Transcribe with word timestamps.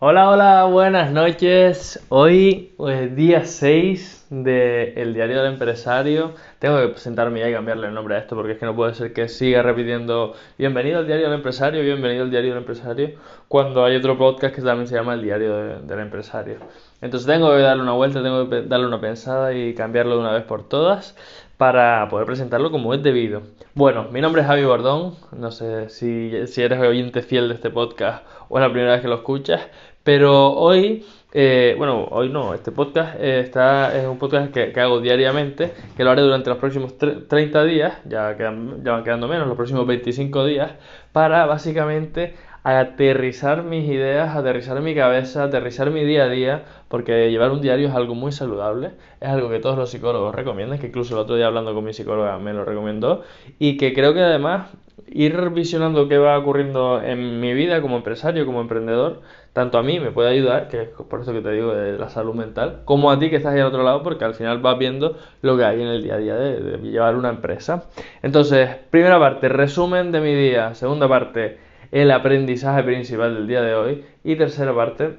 Hola, 0.00 0.28
hola, 0.28 0.64
buenas 0.64 1.12
noches. 1.12 2.04
Hoy 2.08 2.70
es 2.70 2.76
pues, 2.76 3.14
día 3.14 3.44
6 3.44 4.26
del 4.28 5.14
Diario 5.14 5.40
del 5.40 5.52
Empresario. 5.52 6.34
Tengo 6.58 6.80
que 6.80 6.88
presentarme 6.88 7.38
ya 7.38 7.48
y 7.48 7.52
cambiarle 7.52 7.86
el 7.86 7.94
nombre 7.94 8.16
a 8.16 8.18
esto 8.18 8.34
porque 8.34 8.52
es 8.52 8.58
que 8.58 8.66
no 8.66 8.74
puede 8.74 8.92
ser 8.94 9.12
que 9.12 9.28
siga 9.28 9.62
repitiendo 9.62 10.34
Bienvenido 10.58 10.98
al 10.98 11.06
Diario 11.06 11.26
del 11.26 11.36
Empresario, 11.36 11.80
bienvenido 11.82 12.24
al 12.24 12.30
Diario 12.30 12.50
del 12.50 12.58
Empresario, 12.58 13.12
cuando 13.46 13.84
hay 13.84 13.94
otro 13.94 14.18
podcast 14.18 14.56
que 14.56 14.62
también 14.62 14.88
se 14.88 14.96
llama 14.96 15.14
El 15.14 15.22
Diario 15.22 15.80
del 15.82 16.00
Empresario. 16.00 16.56
Entonces 17.00 17.28
tengo 17.28 17.50
que 17.52 17.58
darle 17.58 17.84
una 17.84 17.92
vuelta, 17.92 18.20
tengo 18.20 18.50
que 18.50 18.62
darle 18.62 18.88
una 18.88 19.00
pensada 19.00 19.54
y 19.54 19.74
cambiarlo 19.74 20.16
de 20.16 20.20
una 20.22 20.32
vez 20.32 20.42
por 20.42 20.68
todas 20.68 21.16
para 21.64 22.06
poder 22.10 22.26
presentarlo 22.26 22.70
como 22.70 22.92
es 22.92 23.02
debido. 23.02 23.40
Bueno, 23.74 24.08
mi 24.12 24.20
nombre 24.20 24.42
es 24.42 24.48
Javi 24.48 24.64
Bordón, 24.64 25.14
no 25.34 25.50
sé 25.50 25.88
si, 25.88 26.30
eres 26.58 26.78
oyente 26.78 27.22
fiel 27.22 27.48
de 27.48 27.54
este 27.54 27.70
podcast 27.70 28.22
o 28.50 28.58
es 28.58 28.62
la 28.62 28.70
primera 28.70 28.92
vez 28.92 29.00
que 29.00 29.08
lo 29.08 29.14
escuchas, 29.14 29.62
pero 30.02 30.52
hoy, 30.52 31.06
eh, 31.32 31.74
bueno, 31.78 32.04
hoy 32.10 32.28
no, 32.28 32.52
este 32.52 32.70
podcast 32.70 33.18
eh, 33.18 33.40
está, 33.40 33.98
es 33.98 34.06
un 34.06 34.18
podcast 34.18 34.52
que, 34.52 34.78
hago 34.78 35.00
diariamente, 35.00 35.72
que 35.96 36.04
lo 36.04 36.10
haré 36.10 36.20
durante 36.20 36.50
los 36.50 36.58
próximos 36.58 36.98
30 36.98 37.64
días, 37.64 37.94
ya, 38.04 38.36
quedan, 38.36 38.84
ya 38.84 38.92
van 38.92 39.02
quedando 39.02 39.26
menos, 39.26 39.48
los 39.48 39.56
próximos 39.56 39.86
25 39.86 40.44
días, 40.44 40.72
para 41.12 41.46
básicamente 41.46 42.34
aterrizar 42.64 43.62
mis 43.62 43.88
ideas, 43.88 44.34
aterrizar 44.34 44.80
mi 44.80 44.94
cabeza, 44.94 45.44
aterrizar 45.44 45.90
mi 45.90 46.02
día 46.04 46.24
a 46.24 46.28
día, 46.28 46.64
porque 46.88 47.30
llevar 47.30 47.50
un 47.50 47.60
diario 47.60 47.88
es 47.88 47.94
algo 47.94 48.14
muy 48.14 48.32
saludable, 48.32 48.92
es 49.20 49.28
algo 49.28 49.50
que 49.50 49.60
todos 49.60 49.76
los 49.76 49.90
psicólogos 49.90 50.34
recomiendan, 50.34 50.78
que 50.78 50.86
incluso 50.88 51.14
el 51.14 51.20
otro 51.20 51.36
día 51.36 51.46
hablando 51.46 51.74
con 51.74 51.84
mi 51.84 51.92
psicóloga 51.92 52.38
me 52.38 52.54
lo 52.54 52.64
recomendó, 52.64 53.22
y 53.58 53.76
que 53.76 53.92
creo 53.92 54.14
que 54.14 54.20
además 54.20 54.70
ir 55.06 55.50
visionando 55.50 56.08
qué 56.08 56.16
va 56.16 56.38
ocurriendo 56.38 57.02
en 57.02 57.38
mi 57.38 57.52
vida 57.52 57.82
como 57.82 57.96
empresario, 57.98 58.46
como 58.46 58.62
emprendedor, 58.62 59.20
tanto 59.52 59.76
a 59.76 59.82
mí 59.82 60.00
me 60.00 60.10
puede 60.10 60.30
ayudar, 60.30 60.68
que 60.68 60.82
es 60.82 60.88
por 60.88 61.20
eso 61.20 61.32
que 61.32 61.42
te 61.42 61.50
digo 61.50 61.74
de 61.74 61.98
la 61.98 62.08
salud 62.08 62.34
mental, 62.34 62.80
como 62.86 63.10
a 63.10 63.18
ti 63.18 63.28
que 63.28 63.36
estás 63.36 63.52
ahí 63.52 63.60
al 63.60 63.66
otro 63.66 63.82
lado, 63.82 64.02
porque 64.02 64.24
al 64.24 64.34
final 64.34 64.58
vas 64.60 64.78
viendo 64.78 65.18
lo 65.42 65.56
que 65.56 65.64
hay 65.64 65.82
en 65.82 65.88
el 65.88 66.02
día 66.02 66.14
a 66.14 66.18
día 66.18 66.34
de, 66.34 66.78
llevar 66.78 67.14
una 67.14 67.28
empresa. 67.28 67.84
Entonces, 68.22 68.70
primera 68.90 69.18
parte, 69.18 69.48
resumen 69.48 70.12
de 70.12 70.20
mi 70.20 70.34
día. 70.34 70.74
Segunda 70.74 71.08
parte, 71.08 71.58
el 71.94 72.10
aprendizaje 72.10 72.82
principal 72.82 73.34
del 73.34 73.46
día 73.46 73.62
de 73.62 73.74
hoy. 73.76 74.04
Y 74.24 74.34
tercera 74.34 74.74
parte, 74.74 75.14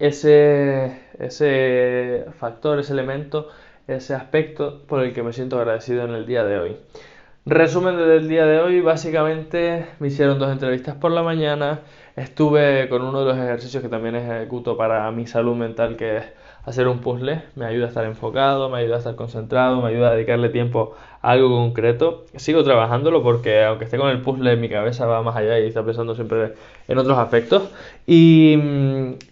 ese, 0.00 1.00
ese 1.20 2.26
factor, 2.40 2.80
ese 2.80 2.92
elemento, 2.92 3.48
ese 3.86 4.14
aspecto 4.14 4.82
por 4.88 5.04
el 5.04 5.14
que 5.14 5.22
me 5.22 5.32
siento 5.32 5.56
agradecido 5.56 6.04
en 6.04 6.10
el 6.10 6.26
día 6.26 6.42
de 6.42 6.58
hoy. 6.58 6.76
Resumen 7.46 7.96
del 7.96 8.26
día 8.26 8.44
de 8.44 8.58
hoy, 8.58 8.80
básicamente 8.80 9.86
me 10.00 10.08
hicieron 10.08 10.40
dos 10.40 10.50
entrevistas 10.50 10.96
por 10.96 11.12
la 11.12 11.22
mañana, 11.22 11.82
estuve 12.16 12.88
con 12.88 13.02
uno 13.02 13.20
de 13.20 13.26
los 13.26 13.36
ejercicios 13.36 13.80
que 13.80 13.88
también 13.88 14.16
ejecuto 14.16 14.76
para 14.76 15.08
mi 15.12 15.28
salud 15.28 15.54
mental, 15.54 15.96
que 15.96 16.16
es 16.16 16.24
hacer 16.66 16.88
un 16.88 17.00
puzzle, 17.00 17.42
me 17.56 17.66
ayuda 17.66 17.86
a 17.86 17.88
estar 17.88 18.04
enfocado, 18.04 18.70
me 18.70 18.78
ayuda 18.78 18.96
a 18.96 18.98
estar 18.98 19.14
concentrado, 19.16 19.82
me 19.82 19.88
ayuda 19.88 20.08
a 20.08 20.14
dedicarle 20.14 20.48
tiempo 20.48 20.94
a 21.20 21.32
algo 21.32 21.50
concreto. 21.50 22.24
Sigo 22.36 22.64
trabajándolo 22.64 23.22
porque 23.22 23.64
aunque 23.64 23.84
esté 23.84 23.98
con 23.98 24.08
el 24.08 24.22
puzzle, 24.22 24.56
mi 24.56 24.68
cabeza 24.68 25.06
va 25.06 25.22
más 25.22 25.36
allá 25.36 25.58
y 25.58 25.66
está 25.66 25.84
pensando 25.84 26.14
siempre 26.14 26.54
en 26.88 26.98
otros 26.98 27.18
aspectos. 27.18 27.70
Y, 28.06 28.56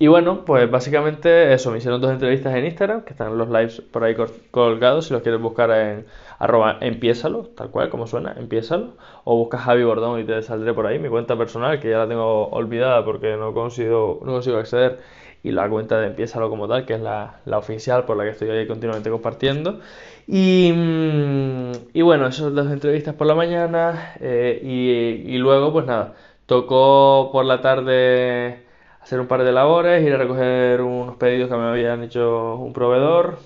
bueno, 0.06 0.44
pues 0.44 0.70
básicamente 0.70 1.52
eso, 1.52 1.70
me 1.70 1.78
hicieron 1.78 2.00
dos 2.00 2.10
entrevistas 2.12 2.54
en 2.54 2.66
Instagram, 2.66 3.02
que 3.02 3.12
están 3.12 3.36
los 3.38 3.48
lives 3.48 3.80
por 3.80 4.04
ahí 4.04 4.14
colgados, 4.50 5.06
si 5.06 5.14
los 5.14 5.22
quieres 5.22 5.40
buscar 5.40 5.70
en 5.70 6.06
arroba 6.38 6.78
empiézalo, 6.80 7.44
tal 7.56 7.70
cual 7.70 7.88
como 7.88 8.06
suena, 8.06 8.34
empiézalo, 8.36 8.94
o 9.24 9.36
buscas 9.36 9.60
Javi 9.62 9.84
Bordón 9.84 10.20
y 10.20 10.24
te 10.24 10.42
saldré 10.42 10.74
por 10.74 10.86
ahí, 10.86 10.98
mi 10.98 11.08
cuenta 11.08 11.36
personal, 11.36 11.78
que 11.78 11.88
ya 11.90 11.98
la 11.98 12.08
tengo 12.08 12.48
olvidada 12.48 13.04
porque 13.04 13.36
no 13.36 13.54
consigo, 13.54 14.20
no 14.24 14.32
consigo 14.32 14.58
acceder, 14.58 14.98
y 15.42 15.50
la 15.50 15.68
cuenta 15.68 15.98
de 16.00 16.08
empiézalo 16.08 16.48
como 16.50 16.68
tal, 16.68 16.86
que 16.86 16.94
es 16.94 17.00
la, 17.00 17.40
oficial 17.52 18.04
por 18.04 18.16
la 18.16 18.24
que 18.24 18.30
estoy 18.30 18.50
ahí 18.50 18.66
continuamente 18.66 19.10
compartiendo. 19.10 19.80
Y, 20.26 20.72
mm, 20.72 21.72
y 21.94 22.02
bueno, 22.02 22.26
esas 22.28 22.52
las 22.52 22.70
entrevistas 22.72 23.14
por 23.14 23.26
la 23.26 23.34
mañana, 23.34 24.14
eh, 24.20 24.60
y, 24.62 25.34
y 25.34 25.38
luego 25.38 25.72
pues 25.72 25.86
nada, 25.86 26.14
tocó 26.46 27.30
por 27.32 27.44
la 27.44 27.60
tarde 27.60 28.62
hacer 29.00 29.20
un 29.20 29.26
par 29.26 29.42
de 29.44 29.52
labores, 29.52 30.04
ir 30.06 30.12
a 30.14 30.16
recoger 30.18 30.80
unos 30.82 31.16
pedidos 31.16 31.50
que 31.50 31.56
me 31.56 31.64
habían 31.64 32.02
hecho 32.04 32.56
un 32.56 32.72
proveedor, 32.72 33.38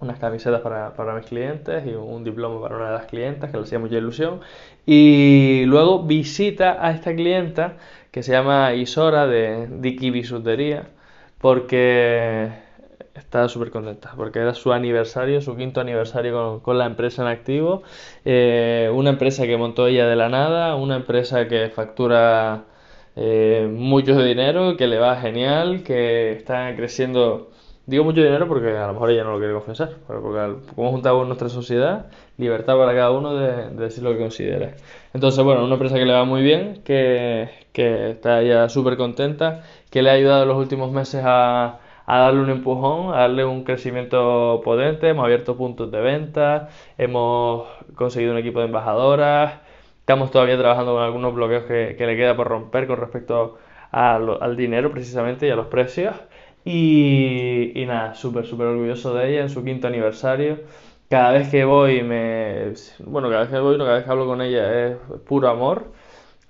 unas 0.00 0.18
camisetas 0.18 0.60
para, 0.60 0.94
para, 0.94 1.14
mis 1.14 1.26
clientes 1.26 1.86
y 1.86 1.94
un 1.94 2.24
diploma 2.24 2.60
para 2.60 2.76
una 2.76 2.86
de 2.86 2.92
las 2.92 3.06
clientas 3.06 3.50
que 3.50 3.56
le 3.56 3.62
hacía 3.64 3.78
mucha 3.78 3.96
ilusión. 3.96 4.40
Y 4.86 5.64
luego 5.66 6.02
visita 6.04 6.84
a 6.86 6.92
esta 6.92 7.14
clienta 7.14 7.78
que 8.10 8.22
se 8.22 8.32
llama 8.32 8.74
Isora 8.74 9.26
de 9.26 9.68
Diki 9.80 10.10
Bisutería 10.10 10.88
porque 11.44 12.48
está 13.12 13.48
súper 13.50 13.70
contenta 13.70 14.14
porque 14.16 14.38
era 14.38 14.54
su 14.54 14.72
aniversario, 14.72 15.42
su 15.42 15.54
quinto 15.56 15.78
aniversario 15.82 16.62
con, 16.62 16.78
la 16.78 16.86
empresa 16.86 17.20
en 17.20 17.28
activo. 17.28 17.82
Eh, 18.24 18.90
una 18.94 19.10
empresa 19.10 19.44
que 19.44 19.58
montó 19.58 19.86
ella 19.86 20.06
de 20.06 20.16
la 20.16 20.30
nada, 20.30 20.74
una 20.74 20.96
empresa 20.96 21.46
que 21.46 21.68
factura 21.68 22.64
eh, 23.14 23.68
mucho 23.70 24.18
dinero, 24.22 24.78
que 24.78 24.86
le 24.86 24.98
va 24.98 25.20
genial, 25.20 25.82
que 25.82 26.32
está 26.32 26.74
creciendo 26.76 27.50
Digo 27.86 28.02
mucho 28.02 28.22
dinero 28.22 28.48
porque 28.48 28.70
a 28.70 28.86
lo 28.86 28.94
mejor 28.94 29.10
ella 29.10 29.24
no 29.24 29.32
lo 29.32 29.38
quiere 29.38 29.52
confesar, 29.52 29.90
pero 30.08 30.22
porque 30.22 30.72
como 30.74 30.90
juntamos 30.90 31.26
nuestra 31.26 31.50
sociedad, 31.50 32.06
libertad 32.38 32.78
para 32.78 32.94
cada 32.94 33.10
uno 33.10 33.34
de, 33.34 33.68
decir 33.72 34.02
lo 34.02 34.12
que 34.12 34.18
considere. 34.20 34.76
Entonces, 35.12 35.44
bueno, 35.44 35.62
una 35.62 35.74
empresa 35.74 35.96
que 35.96 36.06
le 36.06 36.14
va 36.14 36.24
muy 36.24 36.42
bien, 36.42 36.80
que, 36.82 37.50
que 37.74 38.12
está 38.12 38.42
ya 38.42 38.70
súper 38.70 38.96
contenta, 38.96 39.64
que 39.94 40.02
le 40.02 40.10
ha 40.10 40.14
ayudado 40.14 40.42
en 40.42 40.48
los 40.48 40.58
últimos 40.58 40.90
meses 40.90 41.22
a, 41.24 41.78
darle 42.08 42.40
un 42.40 42.50
empujón, 42.50 43.14
a 43.14 43.18
darle 43.20 43.44
un 43.44 43.62
crecimiento 43.62 44.60
potente, 44.64 45.08
hemos 45.08 45.24
abierto 45.24 45.56
puntos 45.56 45.92
de 45.92 46.00
venta, 46.00 46.68
hemos 46.98 47.68
conseguido 47.94 48.32
un 48.32 48.38
equipo 48.38 48.58
de 48.58 48.66
embajadoras, 48.66 49.60
estamos 50.00 50.32
todavía 50.32 50.58
trabajando 50.58 50.94
con 50.94 51.02
algunos 51.04 51.32
bloqueos 51.32 51.62
que, 51.66 51.96
le 51.96 52.16
queda 52.16 52.34
por 52.34 52.48
romper 52.48 52.88
con 52.88 52.96
respecto 52.96 53.58
al 53.92 54.56
dinero 54.56 54.90
precisamente 54.90 55.46
y 55.46 55.50
a 55.50 55.56
los 55.56 55.68
precios. 55.68 56.16
Y, 56.64 57.84
nada, 57.86 58.14
súper, 58.16 58.46
súper 58.46 58.66
orgulloso 58.66 59.14
de 59.14 59.30
ella 59.30 59.42
en 59.42 59.48
su 59.48 59.62
quinto 59.62 59.86
aniversario. 59.86 60.58
Cada 61.08 61.30
vez 61.30 61.50
que 61.50 61.64
voy, 61.64 62.02
me. 62.02 62.72
Bueno, 63.06 63.28
cada 63.28 63.42
vez 63.42 63.50
que 63.50 63.60
voy, 63.60 63.78
cada 63.78 63.94
vez 63.94 64.04
que 64.04 64.10
hablo 64.10 64.26
con 64.26 64.42
ella 64.42 64.88
es 64.88 64.96
puro 65.28 65.48
amor. 65.48 65.92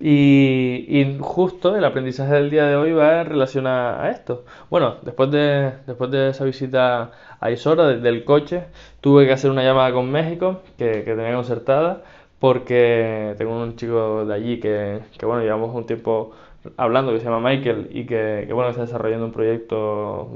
Y, 0.00 1.16
justo 1.20 1.76
el 1.76 1.84
aprendizaje 1.84 2.34
del 2.34 2.50
día 2.50 2.66
de 2.66 2.76
hoy 2.76 2.92
va 2.92 3.20
en 3.22 3.26
relación 3.26 3.66
a, 3.66 4.10
esto. 4.10 4.44
Bueno, 4.70 4.96
después 5.02 5.30
de, 5.30 5.72
después 5.86 6.10
de 6.10 6.30
esa 6.30 6.44
visita 6.44 7.12
a 7.40 7.50
Isora 7.50 7.86
del 7.88 8.24
coche, 8.24 8.64
tuve 9.00 9.26
que 9.26 9.32
hacer 9.32 9.50
una 9.50 9.62
llamada 9.62 9.92
con 9.92 10.10
México 10.10 10.62
que, 10.76 11.04
que 11.04 11.14
tenía 11.14 11.34
concertada 11.34 12.02
porque 12.38 13.34
tengo 13.38 13.56
un 13.62 13.76
chico 13.76 14.26
de 14.26 14.34
allí 14.34 14.60
que, 14.60 15.00
que 15.18 15.26
bueno, 15.26 15.42
llevamos 15.42 15.74
un 15.74 15.86
tiempo 15.86 16.32
hablando 16.76 17.12
que 17.12 17.18
se 17.20 17.24
llama 17.26 17.40
Michael 17.40 17.88
y 17.90 18.06
que, 18.06 18.48
bueno, 18.52 18.70
está 18.70 18.82
desarrollando 18.82 19.26
un 19.26 19.32
proyecto 19.32 20.28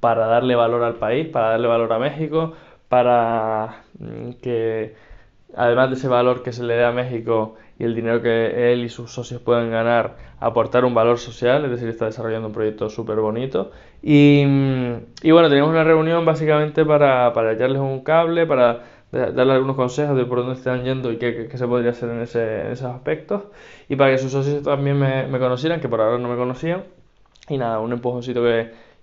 para 0.00 0.26
darle 0.26 0.54
valor 0.54 0.82
al 0.82 0.94
país, 0.96 1.28
para 1.28 1.50
darle 1.50 1.68
valor 1.68 1.92
a 1.92 1.98
México, 1.98 2.52
para 2.88 3.84
mm, 3.98 4.32
que 4.42 4.94
además 5.54 5.90
de 5.90 5.96
ese 5.96 6.08
valor 6.08 6.42
que 6.42 6.52
se 6.52 6.64
le 6.64 6.74
dé 6.74 6.84
a 6.84 6.92
México 6.92 7.56
y 7.78 7.84
el 7.84 7.94
dinero 7.94 8.22
que 8.22 8.72
él 8.72 8.84
y 8.84 8.88
sus 8.88 9.12
socios 9.12 9.40
puedan 9.40 9.70
ganar, 9.70 10.16
aportar 10.40 10.84
un 10.84 10.94
valor 10.94 11.18
social, 11.18 11.64
es 11.64 11.70
decir, 11.70 11.88
está 11.88 12.06
desarrollando 12.06 12.48
un 12.48 12.54
proyecto 12.54 12.88
súper 12.88 13.16
bonito. 13.16 13.70
Y, 14.02 14.42
y, 15.22 15.30
bueno, 15.30 15.48
teníamos 15.48 15.70
una 15.70 15.84
reunión 15.84 16.24
básicamente 16.24 16.84
para, 16.84 17.32
para 17.32 17.52
echarles 17.52 17.80
un 17.80 18.02
cable, 18.02 18.46
para 18.46 18.84
darle 19.12 19.52
algunos 19.52 19.76
consejos 19.76 20.16
de 20.16 20.24
por 20.24 20.38
dónde 20.38 20.54
están 20.54 20.84
yendo 20.84 21.12
y 21.12 21.18
qué, 21.18 21.48
se 21.54 21.66
podría 21.66 21.90
hacer 21.90 22.10
en, 22.10 22.20
ese, 22.20 22.62
en, 22.62 22.72
esos 22.72 22.90
aspectos. 22.90 23.44
Y 23.88 23.96
para 23.96 24.12
que 24.12 24.18
sus 24.18 24.32
socios 24.32 24.62
también 24.62 24.98
me, 24.98 25.38
conocieran, 25.38 25.80
que 25.80 25.88
por 25.88 26.00
ahora 26.00 26.18
no 26.18 26.28
me 26.28 26.36
conocían. 26.36 26.84
Y 27.48 27.58
nada, 27.58 27.78
un 27.78 27.92
empujoncito 27.92 28.42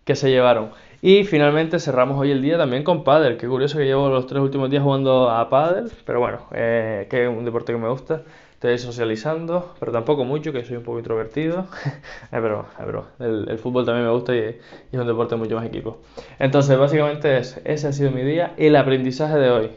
que 0.03 0.15
se 0.15 0.29
llevaron. 0.29 0.71
Y 1.05 1.25
finalmente 1.25 1.79
cerramos 1.79 2.17
hoy 2.17 2.31
el 2.31 2.41
día 2.41 2.57
también 2.57 2.85
con 2.85 3.03
pádel. 3.03 3.35
Qué 3.35 3.45
curioso 3.45 3.77
que 3.77 3.83
llevo 3.83 4.07
los 4.07 4.25
tres 4.25 4.41
últimos 4.41 4.69
días 4.69 4.83
jugando 4.83 5.29
a 5.29 5.49
pádel, 5.49 5.91
pero 6.05 6.21
bueno, 6.21 6.47
eh, 6.53 7.07
que 7.09 7.23
es 7.23 7.29
un 7.29 7.43
deporte 7.43 7.73
que 7.73 7.77
me 7.77 7.89
gusta. 7.89 8.21
Estoy 8.53 8.77
socializando, 8.77 9.75
pero 9.81 9.91
tampoco 9.91 10.23
mucho, 10.23 10.53
que 10.53 10.63
soy 10.63 10.77
un 10.77 10.83
poco 10.83 10.99
introvertido. 10.99 11.67
pero 12.31 12.67
el, 13.19 13.49
el, 13.49 13.57
fútbol 13.57 13.85
también 13.85 14.05
me 14.05 14.13
gusta 14.13 14.33
y, 14.33 14.39
y, 14.39 14.55
es 14.93 14.97
un 15.01 15.05
deporte 15.05 15.35
mucho 15.35 15.57
más 15.57 15.65
equipo. 15.65 15.99
Entonces, 16.39 16.79
básicamente 16.79 17.37
es, 17.37 17.59
ese 17.65 17.89
ha 17.89 17.91
sido 17.91 18.11
mi 18.11 18.21
día, 18.21 18.53
el 18.55 18.73
aprendizaje 18.77 19.37
de 19.37 19.49
hoy. 19.51 19.71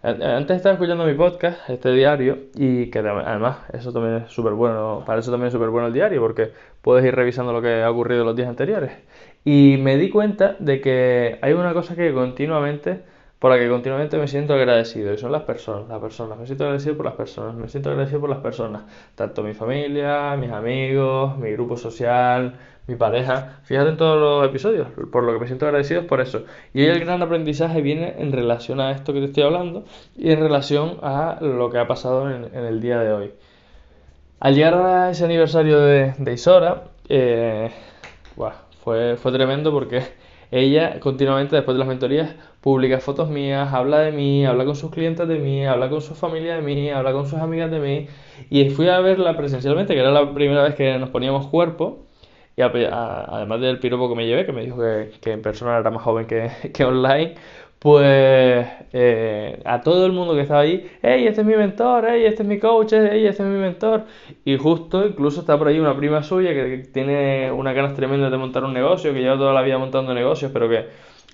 Antes 0.00 0.56
estaba 0.56 0.74
escuchando 0.74 1.04
mi 1.04 1.14
podcast, 1.14 1.68
este 1.68 1.92
diario, 1.92 2.38
y 2.54 2.86
que 2.86 3.00
además 3.00 3.58
eso 3.72 3.92
también 3.92 4.24
es 4.26 4.32
súper 4.32 4.52
bueno, 4.52 5.02
para 5.04 5.18
eso 5.18 5.32
también 5.32 5.48
es 5.48 5.52
súper 5.52 5.70
bueno 5.70 5.88
el 5.88 5.92
diario, 5.92 6.20
porque 6.20 6.52
puedes 6.82 7.04
ir 7.04 7.14
revisando 7.16 7.52
lo 7.52 7.60
que 7.60 7.82
ha 7.82 7.90
ocurrido 7.90 8.24
los 8.24 8.36
días 8.36 8.48
anteriores. 8.48 8.92
Y 9.44 9.76
me 9.80 9.96
di 9.96 10.08
cuenta 10.08 10.54
de 10.60 10.80
que 10.80 11.38
hay 11.42 11.52
una 11.52 11.72
cosa 11.72 11.96
que 11.96 12.12
continuamente 12.12 13.00
por 13.38 13.52
la 13.52 13.58
que 13.58 13.68
continuamente 13.68 14.18
me 14.18 14.26
siento 14.26 14.54
agradecido 14.54 15.12
y 15.12 15.18
son 15.18 15.30
las 15.30 15.42
personas, 15.42 15.88
las 15.88 16.00
personas, 16.00 16.38
me 16.38 16.46
siento 16.46 16.64
agradecido 16.64 16.96
por 16.96 17.06
las 17.06 17.14
personas, 17.14 17.54
me 17.54 17.68
siento 17.68 17.90
agradecido 17.90 18.20
por 18.20 18.30
las 18.30 18.40
personas, 18.40 18.82
tanto 19.14 19.42
mi 19.42 19.54
familia, 19.54 20.36
mis 20.36 20.50
amigos, 20.50 21.38
mi 21.38 21.52
grupo 21.52 21.76
social, 21.76 22.58
mi 22.88 22.96
pareja, 22.96 23.60
fíjate 23.62 23.90
en 23.90 23.96
todos 23.96 24.18
los 24.18 24.48
episodios, 24.48 24.88
por 25.12 25.22
lo 25.22 25.34
que 25.34 25.38
me 25.40 25.46
siento 25.46 25.66
agradecido 25.66 26.00
es 26.00 26.06
por 26.06 26.20
eso. 26.20 26.44
Y 26.74 26.82
hoy 26.82 26.88
el 26.88 27.00
gran 27.00 27.22
aprendizaje 27.22 27.80
viene 27.80 28.14
en 28.18 28.32
relación 28.32 28.80
a 28.80 28.90
esto 28.90 29.12
que 29.12 29.20
te 29.20 29.26
estoy 29.26 29.44
hablando 29.44 29.84
y 30.16 30.32
en 30.32 30.40
relación 30.40 30.98
a 31.02 31.38
lo 31.40 31.70
que 31.70 31.78
ha 31.78 31.86
pasado 31.86 32.30
en, 32.30 32.52
el 32.54 32.80
día 32.80 32.98
de 33.00 33.12
hoy. 33.12 33.32
Al 34.40 34.54
llegar 34.54 34.74
a 34.74 35.10
ese 35.10 35.24
aniversario 35.24 35.80
de, 35.80 36.32
Isora, 36.32 36.84
eh, 37.08 37.70
fue, 38.82 39.16
fue 39.16 39.32
tremendo 39.32 39.70
porque 39.70 40.02
ella 40.50 40.98
continuamente 41.00 41.56
después 41.56 41.74
de 41.74 41.78
las 41.80 41.88
mentorías 41.88 42.34
publica 42.60 43.00
fotos 43.00 43.28
mías, 43.28 43.72
habla 43.72 44.00
de 44.00 44.12
mí, 44.12 44.46
habla 44.46 44.64
con 44.64 44.76
sus 44.76 44.90
clientes 44.90 45.28
de 45.28 45.38
mí, 45.38 45.66
habla 45.66 45.90
con 45.90 46.00
su 46.00 46.14
familia 46.14 46.56
de 46.56 46.62
mí, 46.62 46.90
habla 46.90 47.12
con 47.12 47.26
sus 47.26 47.38
amigas 47.38 47.70
de 47.70 47.80
mí. 47.80 48.06
Y 48.50 48.70
fui 48.70 48.88
a 48.88 49.00
verla 49.00 49.36
presencialmente, 49.36 49.94
que 49.94 50.00
era 50.00 50.10
la 50.10 50.32
primera 50.34 50.62
vez 50.62 50.74
que 50.74 50.98
nos 50.98 51.10
poníamos 51.10 51.46
cuerpo. 51.48 52.06
Y 52.56 52.62
además 52.62 53.60
del 53.60 53.78
piropo 53.78 54.08
que 54.08 54.16
me 54.16 54.26
llevé, 54.26 54.44
que 54.44 54.52
me 54.52 54.64
dijo 54.64 54.78
que, 54.78 55.12
que 55.20 55.32
en 55.32 55.42
persona 55.42 55.78
era 55.78 55.90
más 55.90 56.02
joven 56.02 56.26
que, 56.26 56.50
que 56.74 56.84
online, 56.84 57.34
pues 57.78 58.66
eh, 58.92 59.62
a 59.64 59.80
todo 59.80 60.06
el 60.06 60.12
mundo 60.12 60.34
que 60.34 60.42
estaba 60.42 60.60
ahí, 60.60 60.90
hey, 61.02 61.26
este 61.26 61.42
es 61.42 61.46
mi 61.46 61.54
mentor, 61.54 62.06
hey, 62.08 62.24
este 62.24 62.42
es 62.42 62.48
mi 62.48 62.58
coach, 62.58 62.92
hey, 62.92 63.24
este 63.26 63.42
es 63.42 63.48
mi 63.48 63.58
mentor. 63.58 64.04
Y 64.44 64.56
justo, 64.56 65.06
incluso 65.06 65.40
está 65.40 65.56
por 65.56 65.68
ahí 65.68 65.78
una 65.78 65.96
prima 65.96 66.22
suya 66.22 66.52
que 66.52 66.88
tiene 66.92 67.52
una 67.52 67.72
ganas 67.72 67.94
tremenda 67.94 68.30
de 68.30 68.36
montar 68.36 68.64
un 68.64 68.72
negocio, 68.72 69.12
que 69.12 69.20
lleva 69.20 69.36
toda 69.36 69.52
la 69.52 69.62
vida 69.62 69.78
montando 69.78 70.12
negocios, 70.12 70.50
pero 70.52 70.68
que 70.68 70.86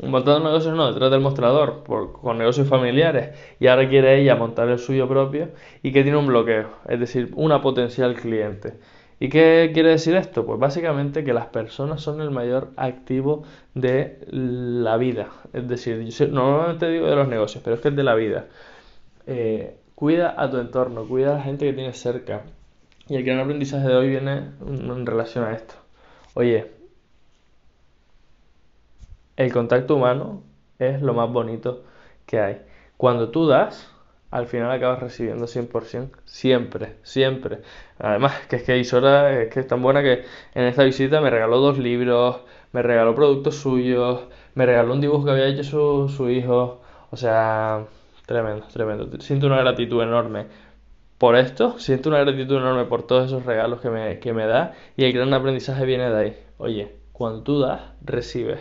montando 0.03 0.41
negocios 0.41 0.75
no, 0.75 0.89
detrás 0.93 1.11
del 1.11 1.21
mostrador, 1.21 1.83
por, 1.85 2.13
con 2.13 2.37
negocios 2.37 2.69
familiares, 2.69 3.31
y 3.61 3.69
ahora 3.69 3.89
quiere 3.89 4.21
ella 4.21 4.37
montar 4.37 4.69
el 4.69 4.79
suyo 4.79 5.09
propio 5.09 5.51
y 5.83 5.93
que 5.93 6.03
tiene 6.03 6.19
un 6.19 6.27
bloqueo, 6.27 6.69
es 6.89 7.01
decir, 7.01 7.31
una 7.37 7.63
potencial 7.63 8.15
cliente. 8.15 8.75
¿Y 9.25 9.31
qué 9.31 9.71
quiere 9.73 9.89
decir 9.89 10.17
esto? 10.17 10.45
Pues 10.45 10.61
básicamente 10.61 11.25
que 11.25 11.33
las 11.33 11.47
personas 11.47 12.03
son 12.03 12.21
el 12.21 12.31
mayor 12.31 12.73
activo 12.77 13.45
de 13.73 14.19
la 14.31 14.99
vida. 14.99 15.29
Es 15.55 15.67
decir, 15.67 16.05
yo 16.05 16.29
normalmente 16.29 16.91
digo 16.91 17.07
de 17.07 17.17
los 17.17 17.27
negocios, 17.27 17.65
pero 17.65 17.77
es 17.77 17.81
que 17.81 17.89
es 17.89 17.97
de 17.97 18.03
la 18.03 18.15
vida. 18.15 18.49
Eh, 19.27 19.79
cuida 19.95 20.35
a 20.37 20.51
tu 20.51 20.59
entorno, 20.59 21.09
cuida 21.09 21.31
a 21.31 21.39
la 21.39 21.43
gente 21.43 21.65
que 21.65 21.73
tienes 21.73 21.99
cerca. 21.99 22.43
Y 23.09 23.17
el 23.17 23.25
gran 23.25 23.39
aprendizaje 23.39 23.89
de 23.89 23.97
hoy 23.97 24.11
viene 24.11 24.51
en 24.61 25.07
relación 25.07 25.45
a 25.45 25.55
esto. 25.55 25.75
Oye, 26.35 26.71
el 29.39 29.51
contacto 29.55 29.97
humano 29.97 30.43
es 30.79 31.01
lo 31.01 31.15
más 31.15 31.33
bonito 31.33 31.83
que 32.27 32.41
hay. 32.41 32.61
Cuando 32.99 33.31
tú 33.31 33.47
das, 33.47 33.91
al 34.35 34.49
final 34.49 34.73
acabas 34.73 34.99
recibiendo 34.99 35.47
100%, 35.47 36.11
siempre, 36.25 36.97
siempre. 37.05 37.61
Además, 38.01 38.35
que 38.49 38.57
es 38.57 38.65
que 38.65 38.77
Isora 38.79 39.41
es 39.41 39.49
que 39.55 39.61
es 39.61 39.67
tan 39.69 39.81
buena 39.81 40.03
que 40.03 40.25
en 40.55 40.65
esta 40.65 40.83
visita 40.83 41.21
me 41.21 41.31
regaló 41.31 41.59
dos 41.61 41.79
libros, 41.79 42.41
me 42.73 42.83
regaló 42.83 43.15
productos 43.15 43.55
suyos, 43.55 44.23
me 44.57 44.67
regaló 44.67 44.93
un 44.95 45.01
dibujo 45.01 45.25
que 45.25 45.31
había 45.31 45.47
hecho 45.47 45.63
su, 45.63 46.09
su 46.09 46.31
hijo. 46.31 46.83
O 47.13 47.17
sea, 47.17 47.87
tremendo, 48.27 48.67
tremendo. 48.73 49.21
Siento 49.21 49.47
una 49.47 49.61
gratitud 49.61 50.03
enorme 50.03 50.47
por 51.17 51.37
esto, 51.37 51.79
siento 51.79 52.09
una 52.09 52.19
gratitud 52.19 52.57
enorme 52.57 52.87
por 52.87 53.05
todos 53.07 53.27
esos 53.27 53.47
regalos 53.47 53.81
que 53.81 53.91
me, 53.91 54.19
que 54.19 54.33
me 54.33 54.47
da 54.47 54.75
y 54.97 55.05
el 55.05 55.13
gran 55.13 55.33
aprendizaje 55.33 55.85
viene 55.87 56.11
de 56.11 56.19
ahí. 56.21 56.37
Oye, 56.59 56.97
cuando 57.13 57.45
tú 57.45 57.61
das, 57.61 57.83
recibes. 58.03 58.59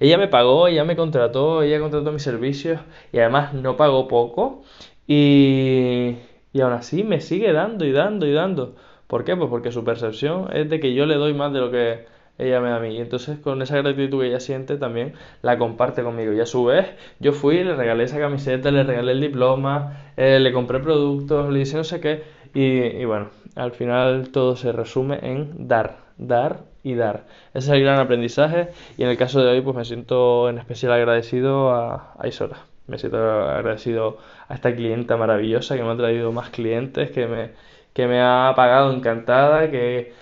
Ella 0.00 0.18
me 0.18 0.26
pagó, 0.26 0.66
ella 0.66 0.84
me 0.84 0.96
contrató, 0.96 1.62
ella 1.62 1.78
contrató 1.78 2.10
mis 2.10 2.22
servicios 2.22 2.80
y 3.12 3.18
además 3.18 3.54
no 3.54 3.76
pagó 3.76 4.08
poco 4.08 4.62
y, 5.06 6.16
y 6.52 6.60
aún 6.60 6.72
así 6.72 7.04
me 7.04 7.20
sigue 7.20 7.52
dando 7.52 7.84
y 7.84 7.92
dando 7.92 8.26
y 8.26 8.32
dando. 8.32 8.76
¿Por 9.06 9.24
qué? 9.24 9.36
Pues 9.36 9.50
porque 9.50 9.72
su 9.72 9.84
percepción 9.84 10.48
es 10.54 10.68
de 10.70 10.80
que 10.80 10.94
yo 10.94 11.06
le 11.06 11.16
doy 11.16 11.34
más 11.34 11.52
de 11.52 11.60
lo 11.60 11.70
que 11.70 12.06
ella 12.38 12.60
me 12.60 12.70
da 12.70 12.76
a 12.76 12.80
mí. 12.80 12.96
Y 12.96 13.00
entonces 13.00 13.38
con 13.38 13.60
esa 13.62 13.76
gratitud 13.78 14.20
que 14.20 14.28
ella 14.28 14.40
siente 14.40 14.76
también 14.76 15.14
la 15.42 15.58
comparte 15.58 16.02
conmigo. 16.02 16.32
Y 16.32 16.40
a 16.40 16.46
su 16.46 16.64
vez 16.64 16.86
yo 17.20 17.32
fui, 17.32 17.62
le 17.64 17.74
regalé 17.74 18.04
esa 18.04 18.18
camiseta, 18.18 18.70
le 18.70 18.84
regalé 18.84 19.12
el 19.12 19.20
diploma, 19.20 20.12
eh, 20.16 20.38
le 20.40 20.52
compré 20.52 20.80
productos, 20.80 21.52
le 21.52 21.60
hice 21.60 21.76
no 21.76 21.84
sé 21.84 22.00
qué. 22.00 22.22
Y, 22.54 22.62
y 23.00 23.04
bueno, 23.04 23.30
al 23.56 23.72
final 23.72 24.30
todo 24.30 24.56
se 24.56 24.72
resume 24.72 25.18
en 25.22 25.68
dar, 25.68 25.98
dar 26.18 26.64
y 26.82 26.94
dar. 26.94 27.26
Ese 27.54 27.70
es 27.70 27.76
el 27.76 27.82
gran 27.82 27.98
aprendizaje 27.98 28.68
y 28.96 29.02
en 29.04 29.08
el 29.08 29.16
caso 29.16 29.42
de 29.42 29.50
hoy 29.50 29.60
pues 29.60 29.76
me 29.76 29.84
siento 29.84 30.48
en 30.48 30.58
especial 30.58 30.92
agradecido 30.92 31.70
a, 31.70 32.14
a 32.18 32.26
Isora. 32.28 32.71
Me 32.86 32.98
siento 32.98 33.18
agradecido 33.18 34.18
a 34.48 34.54
esta 34.54 34.74
clienta 34.74 35.16
maravillosa 35.16 35.76
que 35.76 35.82
me 35.82 35.90
ha 35.90 35.96
traído 35.96 36.32
más 36.32 36.50
clientes, 36.50 37.10
que 37.10 37.26
me, 37.26 37.52
que 37.92 38.06
me 38.06 38.20
ha 38.20 38.52
pagado 38.56 38.92
encantada, 38.92 39.70
que, 39.70 40.12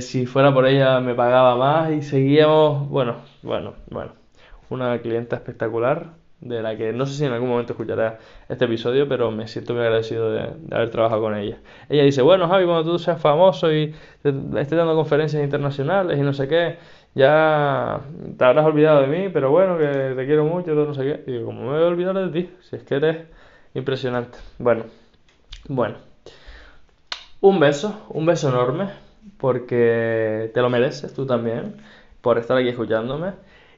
si 0.00 0.26
fuera 0.26 0.52
por 0.54 0.66
ella 0.66 1.00
me 1.00 1.14
pagaba 1.14 1.56
más 1.56 1.92
y 1.92 2.02
seguíamos, 2.02 2.88
bueno, 2.88 3.16
bueno, 3.42 3.74
bueno, 3.90 4.12
una 4.70 5.00
clienta 5.00 5.36
espectacular 5.36 6.21
de 6.42 6.60
la 6.60 6.76
que 6.76 6.92
no 6.92 7.06
sé 7.06 7.14
si 7.14 7.24
en 7.24 7.32
algún 7.32 7.48
momento 7.48 7.72
escuchará 7.72 8.18
este 8.48 8.64
episodio, 8.64 9.08
pero 9.08 9.30
me 9.30 9.46
siento 9.46 9.74
muy 9.74 9.82
agradecido 9.82 10.30
de, 10.32 10.48
haber 10.72 10.90
trabajado 10.90 11.22
con 11.22 11.36
ella. 11.36 11.58
Ella 11.88 12.02
dice, 12.02 12.20
bueno 12.20 12.48
Javi, 12.48 12.64
cuando 12.64 12.90
tú 12.90 12.98
seas 12.98 13.20
famoso 13.20 13.72
y 13.72 13.94
estés 14.24 14.70
dando 14.70 14.94
conferencias 14.94 15.42
internacionales 15.42 16.18
y 16.18 16.22
no 16.22 16.32
sé 16.32 16.48
qué, 16.48 16.76
ya 17.14 18.00
te 18.36 18.44
habrás 18.44 18.66
olvidado 18.66 19.02
de 19.02 19.06
mí, 19.06 19.28
pero 19.32 19.50
bueno, 19.50 19.78
que 19.78 20.14
te 20.16 20.26
quiero 20.26 20.44
mucho, 20.44 20.74
no 20.74 20.94
sé 20.94 21.02
qué. 21.04 21.30
Y 21.30 21.44
como 21.44 21.62
me 21.62 21.68
voy 21.68 21.82
a 21.84 21.86
olvidar 21.86 22.14
de 22.14 22.28
ti, 22.28 22.50
si 22.62 22.76
es 22.76 22.82
que 22.82 22.96
eres 22.96 23.18
impresionante. 23.74 24.38
Bueno, 24.58 24.84
bueno. 25.68 25.96
Un 27.40 27.58
beso, 27.60 28.06
un 28.10 28.24
beso 28.24 28.48
enorme, 28.48 28.88
porque 29.38 30.50
te 30.54 30.60
lo 30.60 30.70
mereces 30.70 31.12
tú 31.12 31.26
también, 31.26 31.76
por 32.20 32.38
estar 32.38 32.56
aquí 32.56 32.68
escuchándome. 32.68 33.32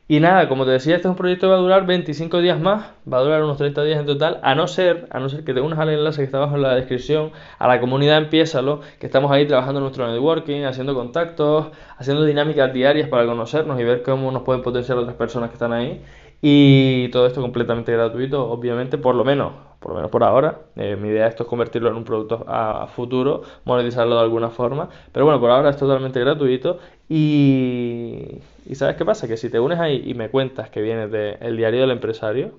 Y 0.06 0.20
nada, 0.20 0.50
como 0.50 0.66
te 0.66 0.72
decía, 0.72 0.96
este 0.96 1.08
es 1.08 1.10
un 1.10 1.16
proyecto 1.16 1.46
que 1.46 1.52
va 1.52 1.56
a 1.56 1.60
durar 1.60 1.86
25 1.86 2.40
días 2.40 2.60
más, 2.60 2.90
va 3.10 3.18
a 3.18 3.22
durar 3.22 3.42
unos 3.42 3.56
30 3.56 3.84
días 3.84 3.98
en 4.00 4.04
total, 4.04 4.38
a 4.42 4.54
no 4.54 4.68
ser, 4.68 5.08
a 5.10 5.18
no 5.18 5.30
ser 5.30 5.44
que 5.44 5.54
te 5.54 5.62
unas 5.62 5.78
al 5.78 5.88
enlace 5.88 6.18
que 6.18 6.24
está 6.24 6.36
abajo 6.36 6.56
en 6.56 6.62
la 6.62 6.74
descripción, 6.74 7.32
a 7.58 7.66
la 7.66 7.80
comunidad 7.80 8.18
Empiézalo, 8.18 8.80
que 9.00 9.06
estamos 9.06 9.32
ahí 9.32 9.46
trabajando 9.46 9.78
en 9.78 9.84
nuestro 9.84 10.06
networking, 10.06 10.64
haciendo 10.64 10.94
contactos, 10.94 11.68
haciendo 11.96 12.24
dinámicas 12.24 12.70
diarias 12.74 13.08
para 13.08 13.24
conocernos 13.24 13.80
y 13.80 13.84
ver 13.84 14.02
cómo 14.02 14.30
nos 14.30 14.42
pueden 14.42 14.60
potenciar 14.60 14.98
otras 14.98 15.16
personas 15.16 15.48
que 15.48 15.54
están 15.54 15.72
ahí. 15.72 16.02
Y 16.42 17.08
todo 17.08 17.26
esto 17.26 17.40
completamente 17.40 17.90
gratuito, 17.90 18.46
obviamente, 18.46 18.98
por 18.98 19.14
lo 19.14 19.24
menos, 19.24 19.52
por 19.84 19.90
lo 19.90 19.96
menos 19.96 20.10
por 20.10 20.25
ahora. 20.25 20.60
Eh, 20.76 20.96
mi 20.96 21.08
idea 21.08 21.26
esto 21.26 21.42
es 21.42 21.48
convertirlo 21.48 21.90
en 21.90 21.96
un 21.96 22.04
producto 22.04 22.42
a, 22.48 22.86
futuro, 22.86 23.42
monetizarlo 23.66 24.14
de 24.16 24.22
alguna 24.22 24.48
forma. 24.48 24.88
Pero 25.12 25.26
bueno, 25.26 25.38
por 25.38 25.50
ahora 25.50 25.69
es 25.69 25.76
totalmente 25.76 26.19
gratuito. 26.20 26.78
Y, 27.06 28.40
y 28.64 28.75
¿sabes 28.76 28.96
qué 28.96 29.04
pasa? 29.04 29.28
Que 29.28 29.36
si 29.36 29.50
te 29.50 29.60
unes 29.60 29.78
ahí 29.78 30.02
y 30.06 30.14
me 30.14 30.30
cuentas 30.30 30.70
que 30.70 30.80
vienes 30.80 31.11
del 31.11 31.56
diario 31.59 31.82
del 31.82 31.90
empresario, 31.90 32.52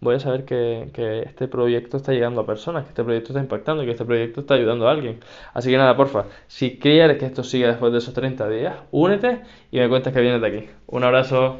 voy 0.00 0.14
a 0.14 0.20
saber 0.20 0.44
que, 0.44 0.90
que, 0.94 1.22
este 1.22 1.48
proyecto 1.48 1.96
está 1.96 2.12
llegando 2.12 2.40
a 2.40 2.46
personas, 2.46 2.84
que 2.84 2.90
este 2.90 3.02
proyecto 3.02 3.30
está 3.32 3.40
impactando 3.40 3.84
que 3.84 3.90
este 3.90 4.04
proyecto 4.04 4.42
está 4.42 4.54
ayudando 4.54 4.86
a 4.86 4.92
alguien. 4.92 5.18
Así 5.54 5.70
que 5.70 5.76
nada, 5.76 5.96
porfa, 5.96 6.26
si 6.46 6.78
quieres 6.78 7.18
que 7.18 7.26
esto 7.26 7.42
siga 7.42 7.66
después 7.66 7.90
de 7.92 7.98
esos 7.98 8.14
30 8.14 8.48
días, 8.48 8.76
únete 8.92 9.42
y 9.72 9.80
me 9.80 9.88
cuentas 9.88 10.12
que 10.12 10.20
vienes 10.20 10.40
de 10.40 10.46
aquí. 10.46 10.70
Un 10.86 11.02
abrazo. 11.02 11.58